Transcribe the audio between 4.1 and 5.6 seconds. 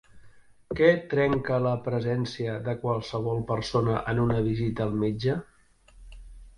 en una visita al metge?